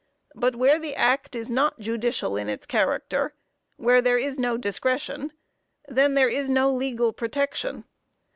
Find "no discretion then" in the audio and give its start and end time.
4.39-6.15